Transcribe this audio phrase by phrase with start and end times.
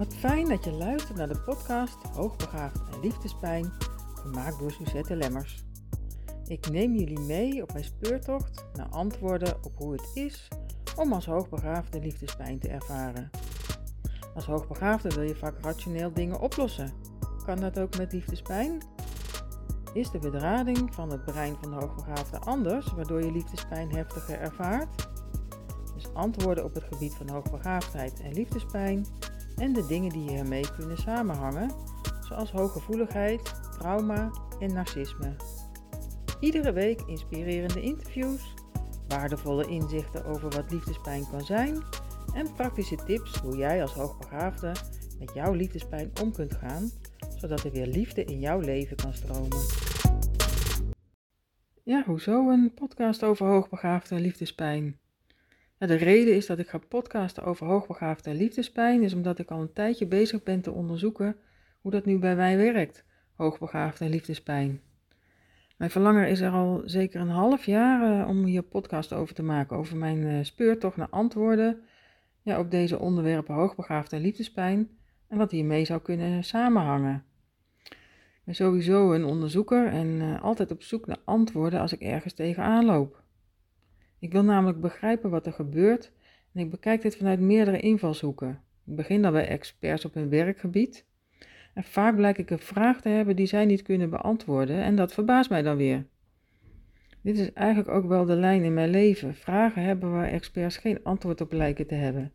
[0.00, 3.72] Wat fijn dat je luistert naar de podcast Hoogbegaafd en Liefdespijn,
[4.14, 5.64] gemaakt door Suzette Lemmers.
[6.46, 10.48] Ik neem jullie mee op mijn speurtocht naar antwoorden op hoe het is
[10.96, 13.30] om als hoogbegaafde liefdespijn te ervaren.
[14.34, 16.92] Als hoogbegaafde wil je vaak rationeel dingen oplossen.
[17.44, 18.82] Kan dat ook met liefdespijn?
[19.92, 25.08] Is de bedrading van het brein van de hoogbegaafde anders, waardoor je liefdespijn heftiger ervaart?
[25.94, 29.06] Dus antwoorden op het gebied van hoogbegaafdheid en liefdespijn
[29.56, 31.70] en de dingen die hiermee kunnen samenhangen,
[32.20, 35.36] zoals hooggevoeligheid, trauma en narcisme.
[36.40, 38.54] Iedere week inspirerende interviews,
[39.08, 41.82] waardevolle inzichten over wat liefdespijn kan zijn
[42.34, 44.72] en praktische tips hoe jij als hoogbegaafde
[45.18, 46.90] met jouw liefdespijn om kunt gaan,
[47.36, 49.58] zodat er weer liefde in jouw leven kan stromen.
[51.84, 54.99] Ja, hoezo een podcast over hoogbegaafde liefdespijn?
[55.88, 59.60] De reden is dat ik ga podcasten over hoogbegaafde en liefdespijn, is omdat ik al
[59.60, 61.36] een tijdje bezig ben te onderzoeken
[61.80, 64.80] hoe dat nu bij mij werkt, hoogbegaafde en liefdespijn.
[65.76, 69.42] Mijn verlangen is er al zeker een half jaar uh, om hier podcast over te
[69.42, 71.82] maken, over mijn uh, speurtocht naar antwoorden
[72.42, 74.88] ja, op deze onderwerpen hoogbegaafde en liefdespijn
[75.28, 77.24] en wat hiermee zou kunnen samenhangen.
[77.84, 82.34] Ik ben sowieso een onderzoeker en uh, altijd op zoek naar antwoorden als ik ergens
[82.34, 83.22] tegenaan loop.
[84.20, 86.12] Ik wil namelijk begrijpen wat er gebeurt
[86.52, 88.60] en ik bekijk dit vanuit meerdere invalshoeken.
[88.86, 91.04] Ik begin dan bij experts op hun werkgebied.
[91.74, 95.12] En vaak blijk ik een vraag te hebben die zij niet kunnen beantwoorden en dat
[95.12, 96.06] verbaast mij dan weer.
[97.22, 99.34] Dit is eigenlijk ook wel de lijn in mijn leven.
[99.34, 102.32] Vragen hebben waar experts geen antwoord op lijken te hebben.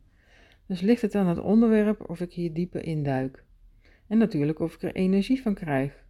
[0.65, 3.43] Dus ligt het aan het onderwerp of ik hier dieper induik.
[4.07, 6.03] En natuurlijk of ik er energie van krijg.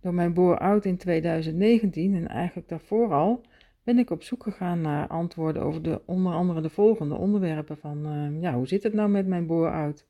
[0.00, 3.44] Door mijn boor-out in 2019 en eigenlijk daarvoor al
[3.84, 8.06] ben ik op zoek gegaan naar antwoorden over de, onder andere de volgende onderwerpen van,
[8.06, 10.06] uh, ja, hoe zit het nou met mijn boor-out?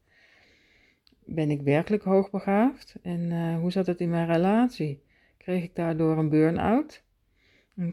[1.24, 2.96] Ben ik werkelijk hoogbegaafd?
[3.02, 5.02] En uh, hoe zat het in mijn relatie?
[5.36, 7.02] Kreeg ik daardoor een burn-out?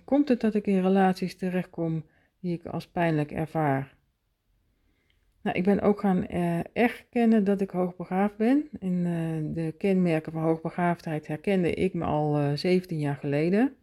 [0.04, 2.06] Komt het dat ik in relaties terechtkom
[2.40, 3.96] die ik als pijnlijk ervaar?
[5.42, 8.70] Nou, ik ben ook gaan uh, erkennen dat ik hoogbegaafd ben.
[8.80, 9.04] In
[9.54, 13.76] de kenmerken van hoogbegaafdheid herkende ik me al 17 jaar geleden.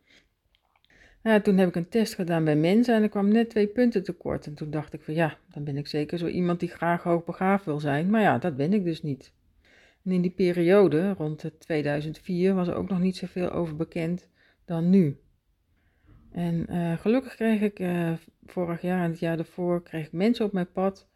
[1.43, 4.47] Toen heb ik een test gedaan bij mensen en er kwam net twee punten tekort.
[4.47, 7.65] En toen dacht ik van ja, dan ben ik zeker zo iemand die graag hoogbegaafd
[7.65, 8.11] wil zijn.
[8.11, 9.33] Maar ja, dat ben ik dus niet.
[10.05, 14.29] En in die periode, rond 2004, was er ook nog niet zoveel over bekend
[14.65, 15.17] dan nu.
[16.33, 18.13] En uh, gelukkig kreeg ik uh,
[18.47, 21.09] vorig jaar en het jaar daarvoor kreeg ik mensen op mijn pad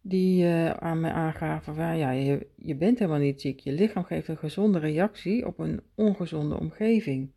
[0.00, 3.60] die uh, aan mij aangaven van ja, je, je bent helemaal niet ziek.
[3.60, 7.30] Je lichaam geeft een gezonde reactie op een ongezonde omgeving.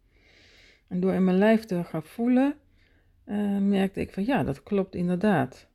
[0.87, 2.55] En door in mijn lijf te gaan voelen,
[3.25, 5.67] uh, merkte ik van ja, dat klopt inderdaad.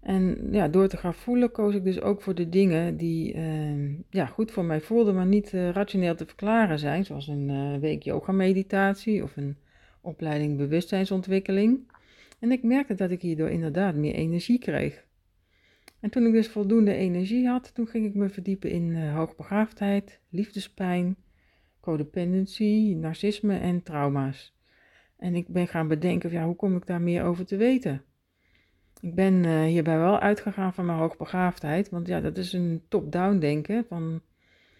[0.00, 3.94] En ja, door te gaan voelen koos ik dus ook voor de dingen die uh,
[4.10, 7.04] ja, goed voor mij voelden, maar niet uh, rationeel te verklaren zijn.
[7.04, 9.56] Zoals een week yoga meditatie of een
[10.00, 11.92] opleiding bewustzijnsontwikkeling.
[12.38, 15.06] En ik merkte dat ik hierdoor inderdaad meer energie kreeg.
[16.00, 21.16] En toen ik dus voldoende energie had, toen ging ik me verdiepen in hoogbegaafdheid, liefdespijn,
[21.88, 24.56] codependency, narcisme en trauma's.
[25.16, 28.02] En ik ben gaan bedenken, ja, hoe kom ik daar meer over te weten?
[29.00, 33.38] Ik ben uh, hierbij wel uitgegaan van mijn hoogbegaafdheid, want ja, dat is een top-down
[33.38, 34.20] denken, van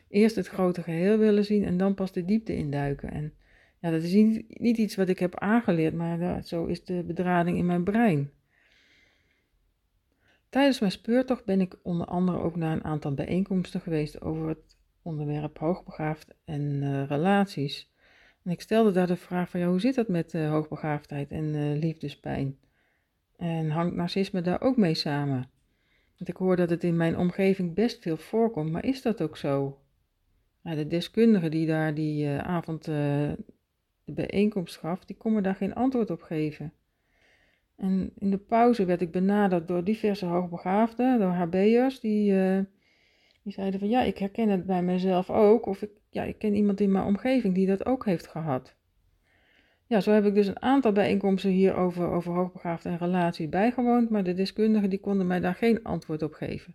[0.08, 3.10] eerst het grote geheel willen zien en dan pas de diepte induiken.
[3.10, 3.32] En
[3.80, 7.58] ja, dat is niet, niet iets wat ik heb aangeleerd, maar zo is de bedrading
[7.58, 8.30] in mijn brein.
[10.48, 14.78] Tijdens mijn speurtocht ben ik onder andere ook naar een aantal bijeenkomsten geweest over het
[15.08, 17.91] onderwerp hoogbegaafd en uh, relaties.
[18.44, 21.44] En ik stelde daar de vraag van, ja, hoe zit dat met uh, hoogbegaafdheid en
[21.44, 22.58] uh, liefdespijn?
[23.36, 25.50] En hangt narcisme daar ook mee samen?
[26.16, 29.36] Want ik hoor dat het in mijn omgeving best veel voorkomt, maar is dat ook
[29.36, 29.78] zo?
[30.62, 33.36] Ja, de deskundige die daar die avond de
[34.04, 36.72] bijeenkomst gaf, die kon me daar geen antwoord op geven.
[37.76, 42.32] En in de pauze werd ik benaderd door diverse hoogbegaafden, door HB'ers, die
[43.49, 45.67] die zeiden van ja, ik herken het bij mezelf ook.
[45.67, 48.75] Of ik, ja, ik ken iemand in mijn omgeving die dat ook heeft gehad.
[49.87, 54.25] Ja, zo heb ik dus een aantal bijeenkomsten hier over, hoogbegaafde en relaties bijgewoond, maar
[54.25, 56.75] de deskundigen die konden mij daar geen antwoord op geven.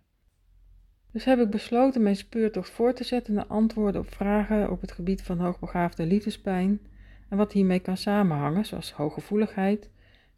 [1.12, 4.92] Dus heb ik besloten mijn speurtocht voor te zetten naar antwoorden op vragen op het
[4.92, 6.80] gebied van hoogbegaafde liefdespijn
[7.28, 9.90] en wat hiermee kan samenhangen, zoals hooggevoeligheid,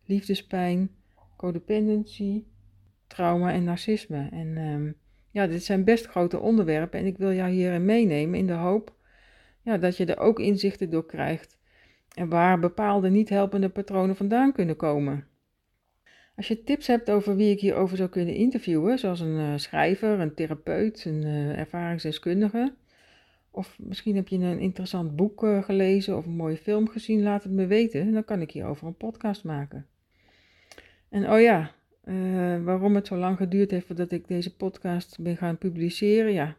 [0.05, 0.91] liefdespijn,
[1.37, 2.45] codependency,
[3.07, 4.29] trauma en narcisme.
[4.31, 4.97] En um,
[5.37, 8.95] ja, dit zijn best grote onderwerpen en ik wil jou hierin meenemen in de hoop
[9.63, 11.59] ja, dat je er ook inzichten door krijgt
[12.15, 15.27] en waar bepaalde niet helpende patronen vandaan kunnen komen.
[16.37, 20.21] Als je tips hebt over wie ik hierover zou kunnen interviewen, zoals een uh, schrijver,
[20.21, 22.75] een therapeut, een uh, ervaringsdeskundige,
[23.51, 27.43] of misschien heb je een interessant boek uh, gelezen of een mooie film gezien, laat
[27.43, 28.13] het me weten.
[28.13, 29.87] Dan kan ik hierover een podcast maken.
[31.09, 31.71] En oh ja,
[32.65, 36.57] waarom het zo lang geduurd heeft voordat ik deze podcast ben gaan publiceren, ja,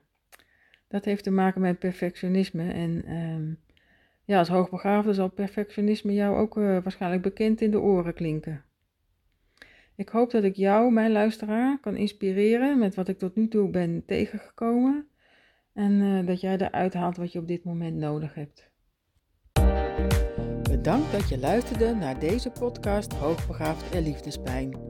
[0.87, 2.71] dat heeft te maken met perfectionisme.
[2.71, 3.53] En ehm,
[4.23, 8.65] ja, als hoogbegaafde zal perfectionisme jou ook waarschijnlijk bekend in de oren klinken.
[9.97, 13.69] Ik hoop dat ik jou, mijn luisteraar, kan inspireren met wat ik tot nu toe
[13.69, 15.07] ben tegengekomen.
[15.73, 18.69] En uh, dat jij eruit haalt wat je op dit moment nodig hebt.
[20.69, 24.86] Bedankt dat je luisterde naar deze podcast Hoogbegaafd en Liefdespijn.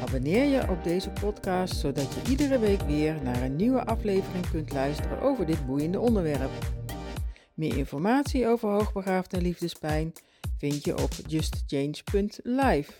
[0.00, 4.72] Abonneer je op deze podcast zodat je iedere week weer naar een nieuwe aflevering kunt
[4.72, 6.50] luisteren over dit boeiende onderwerp.
[7.54, 10.12] Meer informatie over hoogbegaafd en liefdespijn
[10.58, 12.92] vind je op justchange.live.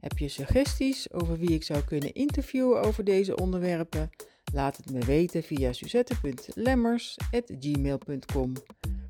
[0.00, 4.10] Heb je suggesties over wie ik zou kunnen interviewen over deze onderwerpen?
[4.52, 8.52] Laat het me weten via suzette.lemmers.gmail.com.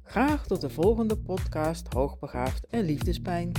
[0.02, 3.52] Graag tot de volgende podcast Hoogbegaafd en Liefdespijn.